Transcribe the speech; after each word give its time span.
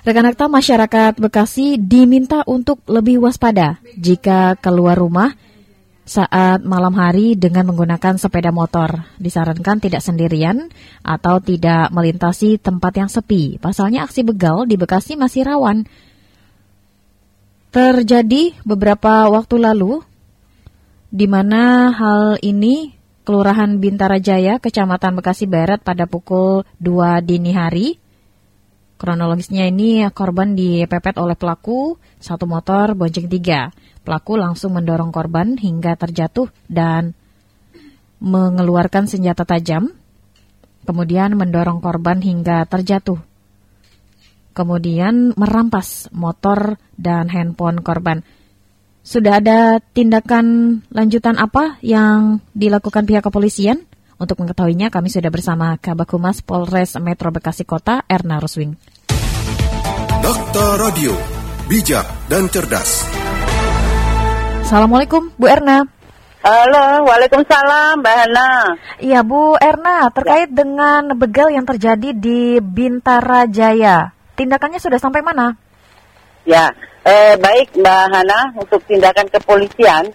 Rekan-rekan 0.00 0.48
masyarakat 0.48 1.12
Bekasi 1.20 1.76
diminta 1.76 2.40
untuk 2.48 2.80
lebih 2.88 3.20
waspada 3.20 3.76
jika 4.00 4.56
keluar 4.56 4.96
rumah 4.96 5.36
saat 6.08 6.64
malam 6.64 6.96
hari 6.96 7.36
dengan 7.36 7.68
menggunakan 7.68 8.16
sepeda 8.16 8.48
motor. 8.48 9.04
Disarankan 9.20 9.76
tidak 9.76 10.00
sendirian 10.00 10.72
atau 11.04 11.44
tidak 11.44 11.92
melintasi 11.92 12.56
tempat 12.56 12.96
yang 12.96 13.12
sepi. 13.12 13.60
Pasalnya 13.60 14.08
aksi 14.08 14.24
begal 14.24 14.64
di 14.64 14.80
Bekasi 14.80 15.20
masih 15.20 15.44
rawan. 15.44 15.84
Terjadi 17.68 18.56
beberapa 18.64 19.28
waktu 19.28 19.60
lalu 19.60 20.00
di 21.12 21.28
mana 21.28 21.92
hal 21.92 22.40
ini 22.40 22.96
Kelurahan 23.20 23.76
Bintara 23.76 24.16
Jaya, 24.16 24.56
Kecamatan 24.58 25.12
Bekasi 25.20 25.44
Barat 25.44 25.84
pada 25.84 26.08
pukul 26.08 26.64
2 26.80 27.20
dini 27.20 27.52
hari 27.52 28.00
Kronologisnya 29.00 29.64
ini 29.64 30.04
korban 30.12 30.52
dipepet 30.52 31.16
oleh 31.16 31.32
pelaku 31.32 31.96
satu 32.20 32.44
motor 32.44 32.92
bonceng 32.92 33.32
tiga. 33.32 33.72
Pelaku 34.04 34.36
langsung 34.36 34.76
mendorong 34.76 35.08
korban 35.08 35.56
hingga 35.56 35.96
terjatuh 35.96 36.52
dan 36.68 37.16
mengeluarkan 38.20 39.08
senjata 39.08 39.48
tajam. 39.48 39.96
Kemudian 40.84 41.32
mendorong 41.32 41.80
korban 41.80 42.20
hingga 42.20 42.68
terjatuh. 42.68 43.16
Kemudian 44.52 45.32
merampas 45.32 46.12
motor 46.12 46.76
dan 47.00 47.32
handphone 47.32 47.80
korban. 47.80 48.20
Sudah 49.00 49.40
ada 49.40 49.80
tindakan 49.96 50.76
lanjutan 50.92 51.40
apa 51.40 51.80
yang 51.80 52.44
dilakukan 52.52 53.08
pihak 53.08 53.24
kepolisian? 53.24 53.89
Untuk 54.20 54.36
mengetahuinya, 54.36 54.92
kami 54.92 55.08
sudah 55.08 55.32
bersama 55.32 55.80
Kabak 55.80 56.12
Humas 56.12 56.44
Polres 56.44 56.92
Metro 57.00 57.32
Bekasi 57.32 57.64
Kota, 57.64 58.04
Erna 58.04 58.36
Ruswing. 58.36 58.76
Dokter 60.20 60.76
Radio, 60.76 61.16
bijak 61.64 62.04
dan 62.28 62.44
cerdas. 62.52 63.08
Assalamualaikum, 64.60 65.32
Bu 65.40 65.48
Erna. 65.48 65.88
Halo, 66.44 67.08
Waalaikumsalam, 67.08 68.04
Mbak 68.04 68.16
Hana. 68.20 68.76
Iya, 69.00 69.24
Bu 69.24 69.56
Erna, 69.56 70.12
terkait 70.12 70.52
ya. 70.52 70.56
dengan 70.68 71.16
begal 71.16 71.48
yang 71.48 71.64
terjadi 71.64 72.12
di 72.12 72.60
Bintara 72.60 73.48
Jaya, 73.48 74.12
tindakannya 74.36 74.84
sudah 74.84 75.00
sampai 75.00 75.24
mana? 75.24 75.56
Ya, 76.44 76.68
eh, 77.08 77.40
baik 77.40 77.72
Mbak 77.72 78.04
Hana, 78.12 78.52
untuk 78.52 78.84
tindakan 78.84 79.32
kepolisian, 79.32 80.12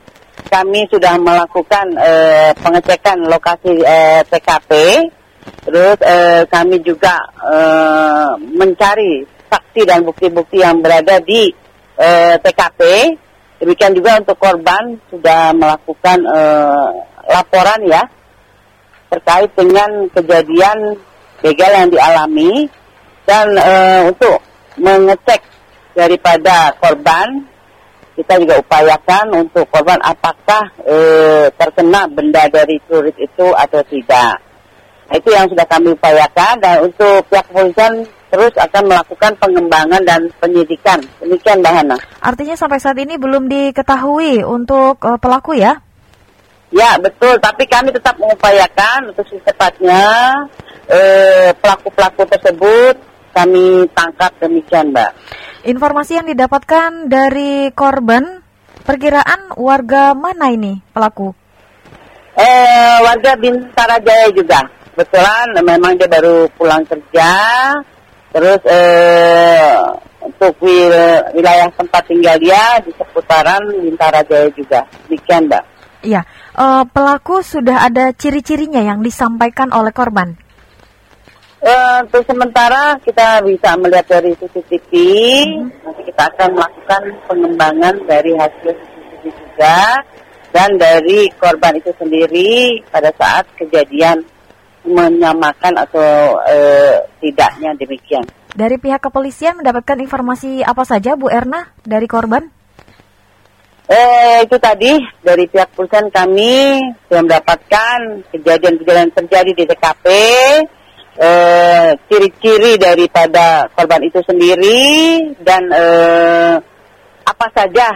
kami 0.50 0.88
sudah 0.92 1.16
melakukan 1.20 1.96
eh, 2.00 2.52
pengecekan 2.58 3.28
lokasi 3.28 3.82
eh, 3.82 4.22
TKP, 4.28 4.72
terus 5.68 5.98
eh, 6.04 6.44
kami 6.48 6.80
juga 6.84 7.20
eh, 7.44 8.32
mencari 8.40 9.26
saksi 9.52 9.82
dan 9.88 10.04
bukti-bukti 10.04 10.62
yang 10.62 10.80
berada 10.80 11.20
di 11.24 11.52
eh, 12.00 12.36
TKP. 12.40 12.82
Demikian 13.56 13.96
juga 13.96 14.20
untuk 14.20 14.36
korban 14.36 15.00
sudah 15.08 15.56
melakukan 15.56 16.20
eh, 16.28 16.90
laporan 17.32 17.82
ya 17.88 18.04
terkait 19.10 19.52
dengan 19.56 19.90
kejadian 20.12 21.00
begal 21.40 21.72
yang 21.72 21.90
dialami 21.90 22.68
dan 23.24 23.48
eh, 23.56 24.02
untuk 24.12 24.44
mengecek 24.76 25.42
daripada 25.96 26.76
korban 26.78 27.48
kita 28.16 28.40
juga 28.40 28.56
upayakan 28.64 29.26
untuk 29.36 29.68
korban 29.68 30.00
apakah 30.00 30.64
eh, 30.88 31.52
terkena 31.60 32.08
benda 32.08 32.48
dari 32.48 32.80
turis 32.88 33.16
itu 33.20 33.48
atau 33.52 33.84
tidak. 33.92 34.40
Nah, 35.06 35.16
itu 35.20 35.30
yang 35.30 35.46
sudah 35.46 35.68
kami 35.70 35.94
upayakan 35.94 36.58
dan 36.64 36.82
untuk 36.82 37.22
pihak 37.30 37.46
kepolisian 37.52 38.08
terus 38.34 38.52
akan 38.58 38.84
melakukan 38.90 39.32
pengembangan 39.38 40.02
dan 40.02 40.22
penyidikan. 40.42 40.98
Demikian 41.22 41.62
Mbak 41.62 41.74
Hana. 41.76 41.98
Artinya 42.20 42.56
sampai 42.58 42.82
saat 42.82 42.98
ini 42.98 43.16
belum 43.16 43.46
diketahui 43.46 44.42
untuk 44.42 44.98
uh, 45.06 45.20
pelaku 45.22 45.56
ya? 45.56 45.78
Ya 46.74 46.98
betul, 46.98 47.38
tapi 47.40 47.64
kami 47.70 47.94
tetap 47.94 48.18
mengupayakan 48.18 49.14
untuk 49.14 49.24
secepatnya 49.30 50.02
eh, 50.90 51.54
pelaku-pelaku 51.62 52.26
tersebut 52.28 52.96
kami 53.32 53.88
tangkap 53.92 54.32
demikian 54.40 54.92
Mbak. 54.92 55.12
Informasi 55.66 56.22
yang 56.22 56.30
didapatkan 56.30 57.10
dari 57.10 57.74
korban, 57.74 58.42
perkiraan 58.86 59.58
warga 59.58 60.14
mana 60.14 60.54
ini 60.54 60.78
pelaku? 60.94 61.34
Eh, 62.38 62.98
warga 63.02 63.34
Bintara 63.34 63.98
Jaya 63.98 64.30
juga. 64.30 64.62
Kebetulan 64.94 65.58
memang 65.66 65.98
dia 65.98 66.06
baru 66.06 66.46
pulang 66.54 66.86
kerja, 66.86 67.34
Terus 68.36 68.60
eh, 68.68 69.80
untuk 70.20 70.52
wilayah 71.32 71.72
tempat 71.72 72.04
tinggal 72.04 72.36
dia 72.36 72.76
di 72.84 72.92
seputaran 72.92 73.64
Bintara 73.80 74.20
Jaya 74.28 74.52
juga. 74.52 74.84
Demikian, 75.08 75.48
Mbak. 75.48 75.64
Iya, 76.04 76.22
uh, 76.60 76.84
pelaku 76.86 77.40
sudah 77.40 77.88
ada 77.88 78.12
ciri-cirinya 78.12 78.84
yang 78.84 79.00
disampaikan 79.00 79.72
oleh 79.72 79.96
korban. 79.96 80.36
Uh, 81.64 82.04
untuk 82.04 82.24
sementara 82.28 83.00
kita 83.02 83.42
bisa 83.42 83.74
melihat 83.80 84.06
dari 84.20 84.36
CCTV, 84.38 84.92
hmm. 84.92 85.88
nanti 85.88 86.02
kita 86.12 86.24
akan 86.36 86.50
melakukan 86.52 87.04
pengembangan 87.26 87.96
dari 88.06 88.32
hasil 88.36 88.76
CCTV 88.76 89.24
juga 89.34 89.80
dan 90.56 90.80
dari 90.80 91.28
korban 91.36 91.76
itu 91.76 91.92
sendiri 92.00 92.80
pada 92.88 93.12
saat 93.20 93.44
kejadian 93.60 94.24
menyamakan 94.88 95.76
atau 95.76 96.40
e, 96.48 96.58
tidaknya 97.20 97.76
demikian. 97.76 98.24
Dari 98.56 98.80
pihak 98.80 99.04
kepolisian 99.04 99.60
mendapatkan 99.60 100.00
informasi 100.00 100.64
apa 100.64 100.88
saja 100.88 101.20
Bu 101.20 101.28
Erna 101.28 101.76
dari 101.84 102.08
korban? 102.08 102.48
Eh, 103.86 104.48
itu 104.48 104.56
tadi 104.58 104.96
dari 105.22 105.46
pihak 105.46 105.76
perusahaan 105.76 106.08
kami 106.10 106.80
sudah 107.06 107.22
mendapatkan 107.22 107.98
kejadian-kejadian 108.34 109.12
terjadi 109.12 109.52
di 109.52 109.64
TKP, 109.68 110.06
eh, 111.20 111.90
ciri-ciri 112.08 112.80
daripada 112.80 113.68
korban 113.72 114.02
itu 114.04 114.20
sendiri 114.24 114.84
dan 115.44 115.64
eh, 115.72 116.56
apa 117.26 117.48
saja 117.52 117.90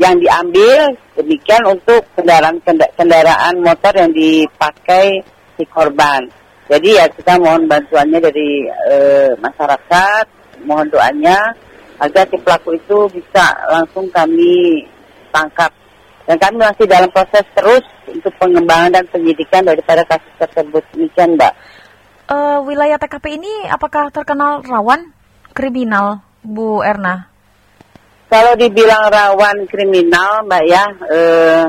yang 0.00 0.16
diambil 0.16 0.96
demikian 1.12 1.60
untuk 1.68 2.00
kendaraan 2.16 2.56
kendaraan 2.96 3.54
motor 3.60 3.92
yang 3.92 4.08
dipakai 4.16 5.20
si 5.60 5.64
korban. 5.68 6.24
Jadi 6.72 6.96
ya 6.96 7.04
kita 7.12 7.36
mohon 7.36 7.68
bantuannya 7.68 8.16
dari 8.16 8.64
e, 8.64 8.96
masyarakat, 9.36 10.24
mohon 10.64 10.88
doanya 10.88 11.52
agar 12.00 12.24
si 12.32 12.40
pelaku 12.40 12.80
itu 12.80 12.98
bisa 13.12 13.52
langsung 13.68 14.08
kami 14.08 14.88
tangkap. 15.28 15.68
Dan 16.24 16.38
kami 16.40 16.62
masih 16.62 16.86
dalam 16.88 17.10
proses 17.12 17.44
terus 17.52 17.84
untuk 18.08 18.32
pengembangan 18.40 18.96
dan 18.96 19.04
penyidikan 19.10 19.66
daripada 19.66 20.00
kasus 20.06 20.32
tersebut. 20.38 20.80
Demikian, 20.94 21.36
Mbak. 21.36 21.52
Uh, 22.30 22.62
wilayah 22.62 22.94
TKP 22.94 23.42
ini 23.42 23.66
apakah 23.66 24.06
terkenal 24.14 24.62
rawan 24.62 25.10
kriminal, 25.50 26.22
Bu 26.46 26.78
Erna? 26.78 27.26
Kalau 28.30 28.54
dibilang 28.54 29.10
rawan 29.10 29.66
kriminal, 29.66 30.46
Mbak 30.46 30.62
ya, 30.70 30.84
uh, 31.10 31.66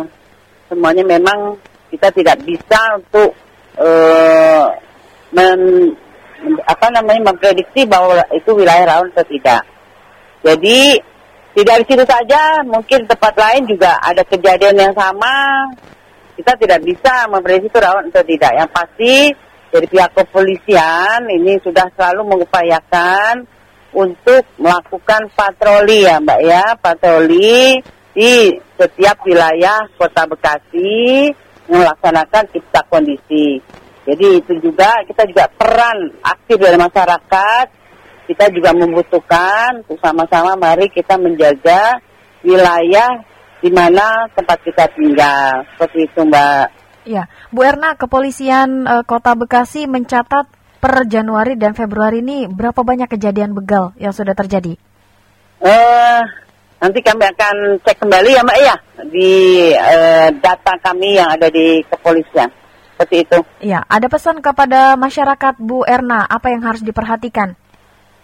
semuanya 0.69 1.01
memang 1.01 1.57
kita 1.89 2.13
tidak 2.13 2.45
bisa 2.45 2.77
untuk 2.93 3.33
uh, 3.81 4.69
men, 5.33 5.89
apa 6.69 6.93
namanya 6.93 7.33
memprediksi 7.33 7.81
bahwa 7.89 8.21
itu 8.29 8.53
wilayah 8.53 8.85
rawan 8.85 9.09
atau 9.17 9.25
tidak. 9.25 9.65
Jadi 10.45 11.01
tidak 11.57 11.75
di 11.81 11.85
situ 11.89 12.05
saja, 12.05 12.61
mungkin 12.69 13.09
tempat 13.09 13.33
lain 13.33 13.65
juga 13.65 13.97
ada 13.97 14.21
kejadian 14.21 14.77
yang 14.77 14.93
sama. 14.93 15.65
Kita 16.37 16.53
tidak 16.53 16.85
bisa 16.85 17.25
memprediksi 17.33 17.65
itu 17.65 17.79
rawan 17.81 18.13
atau 18.13 18.21
tidak. 18.21 18.53
Yang 18.53 18.69
pasti 18.69 19.13
dari 19.71 19.87
pihak 19.87 20.11
kepolisian 20.11 21.31
ini 21.31 21.55
sudah 21.63 21.87
selalu 21.95 22.27
mengupayakan 22.27 23.47
untuk 23.95 24.43
melakukan 24.59 25.31
patroli 25.31 26.07
ya 26.07 26.19
Mbak 26.19 26.39
ya, 26.43 26.63
patroli 26.79 27.79
di 28.11 28.51
setiap 28.75 29.23
wilayah 29.23 29.87
Kota 29.95 30.27
Bekasi 30.27 31.31
melaksanakan 31.71 32.43
cipta 32.51 32.83
kondisi. 32.91 33.63
Jadi 34.03 34.43
itu 34.43 34.53
juga 34.59 34.91
kita 35.07 35.23
juga 35.23 35.47
peran 35.55 36.11
aktif 36.19 36.59
dari 36.59 36.75
masyarakat. 36.75 37.65
Kita 38.27 38.47
juga 38.51 38.71
membutuhkan 38.75 39.83
sama-sama 39.99 40.55
mari 40.55 40.87
kita 40.87 41.19
menjaga 41.19 41.99
wilayah 42.43 43.11
di 43.59 43.69
mana 43.71 44.27
tempat 44.35 44.57
kita 44.63 44.87
tinggal. 44.95 45.63
Seperti 45.75 46.07
itu 46.07 46.21
Mbak. 46.27 46.80
Ya, 47.01 47.29
Bu 47.49 47.65
Erna, 47.65 47.97
kepolisian 47.97 48.85
e, 48.85 48.95
Kota 49.09 49.33
Bekasi 49.33 49.89
mencatat 49.89 50.45
per 50.77 51.05
Januari 51.09 51.57
dan 51.57 51.73
Februari 51.73 52.21
ini 52.21 52.45
berapa 52.45 52.81
banyak 52.81 53.09
kejadian 53.09 53.57
begal 53.57 53.93
yang 53.97 54.13
sudah 54.13 54.37
terjadi? 54.37 54.77
Eh, 55.61 56.21
Nanti 56.81 56.97
kami 57.05 57.21
akan 57.29 57.77
cek 57.85 58.01
kembali 58.01 58.29
ya 58.33 58.41
Mbak 58.41 58.59
ya 58.65 58.75
di 59.05 59.31
uh, 59.69 60.33
data 60.41 60.73
kami 60.81 61.13
yang 61.13 61.29
ada 61.29 61.45
di 61.53 61.85
kepolisian. 61.85 62.49
Seperti 62.97 63.15
itu. 63.21 63.37
Iya, 63.61 63.85
ada 63.85 64.09
pesan 64.09 64.41
kepada 64.41 64.97
masyarakat 64.97 65.61
Bu 65.61 65.85
Erna, 65.85 66.25
apa 66.25 66.49
yang 66.49 66.65
harus 66.65 66.81
diperhatikan? 66.81 67.53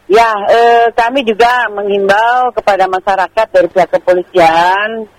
Ya, 0.05 0.29
eh, 0.53 0.85
kami 0.93 1.25
juga 1.25 1.65
menghimbau 1.73 2.53
kepada 2.53 2.85
masyarakat 2.85 3.45
dari 3.49 3.67
pihak 3.73 3.89
kepolisian, 3.89 5.09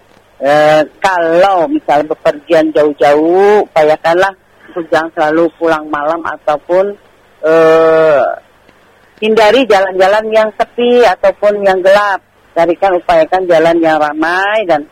eh, 0.43 0.83
kalau 0.99 1.67
misalnya 1.71 2.15
bepergian 2.15 2.71
jauh-jauh, 2.75 3.67
upayakanlah 3.69 4.35
jangan 4.91 5.11
selalu 5.15 5.51
pulang 5.59 5.91
malam 5.91 6.23
ataupun 6.23 6.95
eh, 7.43 8.27
hindari 9.19 9.67
jalan-jalan 9.67 10.25
yang 10.31 10.49
sepi 10.55 11.03
ataupun 11.03 11.67
yang 11.67 11.83
gelap. 11.83 12.23
Carikan 12.55 12.99
upayakan 12.99 13.43
jalan 13.47 13.77
yang 13.79 14.03
ramai 14.03 14.67
dan 14.67 14.83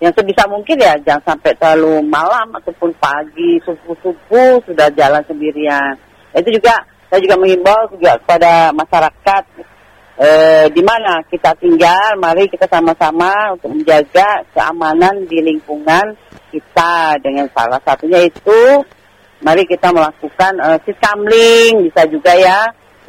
yang 0.00 0.12
sebisa 0.16 0.48
mungkin 0.48 0.80
ya 0.80 0.96
jangan 1.04 1.36
sampai 1.36 1.52
terlalu 1.60 2.00
malam 2.08 2.50
ataupun 2.56 2.90
pagi, 2.96 3.60
subuh-subuh 3.62 4.64
sudah 4.64 4.88
jalan 4.96 5.20
sendirian. 5.28 5.94
Itu 6.32 6.48
juga 6.48 6.72
saya 7.12 7.20
juga 7.20 7.36
mengimbau 7.36 7.92
juga 7.92 8.16
kepada 8.24 8.72
masyarakat 8.72 9.42
eh, 10.18 10.66
di 10.72 10.82
mana 10.84 11.24
kita 11.24 11.56
tinggal, 11.56 12.18
mari 12.20 12.48
kita 12.48 12.68
sama-sama 12.68 13.56
untuk 13.56 13.72
menjaga 13.72 14.44
keamanan 14.52 15.24
di 15.28 15.38
lingkungan 15.40 16.16
kita 16.52 17.16
dengan 17.24 17.48
salah 17.52 17.80
satunya 17.80 18.28
itu 18.28 18.60
mari 19.42 19.64
kita 19.64 19.90
melakukan 19.90 20.52
eh, 20.60 20.78
siskamling 20.84 21.88
bisa 21.90 22.06
juga 22.06 22.32
ya 22.36 22.60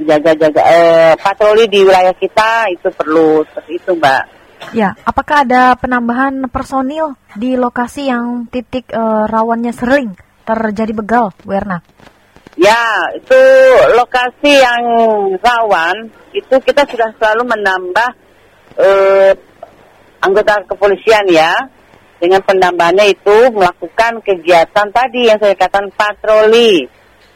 jaga-jaga 0.02 0.62
eh, 0.66 1.14
patroli 1.22 1.70
di 1.70 1.86
wilayah 1.86 2.16
kita 2.18 2.74
itu 2.74 2.90
perlu 2.90 3.46
seperti 3.46 3.72
itu 3.78 3.92
mbak. 3.94 4.24
Ya, 4.72 4.96
apakah 5.04 5.44
ada 5.44 5.76
penambahan 5.76 6.48
personil 6.48 7.20
di 7.36 7.60
lokasi 7.60 8.08
yang 8.08 8.48
titik 8.48 8.90
eh, 8.90 9.24
rawannya 9.28 9.76
sering 9.76 10.16
terjadi 10.48 10.94
begal, 10.96 11.36
Bu 11.44 11.52
Erna? 11.52 11.84
Ya, 12.64 13.12
itu 13.20 13.42
lokasi 14.00 14.56
yang 14.64 14.84
rawan, 15.44 16.08
itu 16.32 16.56
kita 16.64 16.88
sudah 16.88 17.12
selalu 17.20 17.44
menambah 17.52 18.10
eh, 18.80 19.32
anggota 20.24 20.64
kepolisian 20.72 21.28
ya. 21.28 21.52
Dengan 22.24 22.40
penambahannya 22.40 23.12
itu 23.12 23.52
melakukan 23.52 24.24
kegiatan 24.24 24.88
tadi 24.96 25.28
yang 25.28 25.36
saya 25.44 25.60
katakan 25.60 25.92
patroli. 25.92 26.88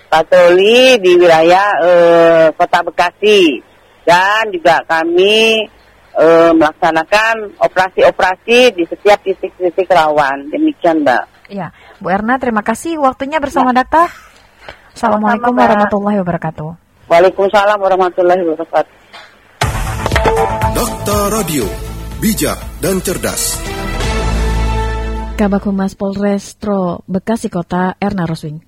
Patroli 0.08 0.96
di 1.04 1.12
wilayah 1.20 1.68
eh, 1.84 2.48
kota 2.56 2.88
Bekasi. 2.88 3.60
Dan 4.08 4.48
juga 4.56 4.80
kami 4.88 5.68
eh, 6.16 6.52
melaksanakan 6.56 7.60
operasi-operasi 7.60 8.80
di 8.80 8.84
setiap 8.88 9.20
titik-titik 9.28 9.92
rawan. 9.92 10.48
Demikian 10.48 11.04
Mbak. 11.04 11.52
Ya, 11.52 11.76
Bu 12.00 12.08
Erna 12.16 12.40
terima 12.40 12.64
kasih 12.64 12.96
waktunya 13.04 13.44
bersama 13.44 13.76
Ya. 13.76 13.84
Dakta. 13.84 14.08
Assalamualaikum 14.98 15.54
Sama-sama, 15.54 15.70
warahmatullahi 15.70 16.18
wabarakatuh. 16.26 16.70
Waalaikumsalam 17.06 17.78
warahmatullahi 17.78 18.42
wabarakatuh. 18.42 18.94
Dokter 20.74 21.24
Radio, 21.38 21.66
bijak 22.18 22.58
dan 22.82 22.98
cerdas. 23.06 23.62
Kabak 25.38 25.70
Humas 25.70 25.94
Polrestro 25.94 27.06
Bekasi 27.06 27.54
Kota 27.54 27.94
Erna 28.02 28.26
Roswing. 28.26 28.68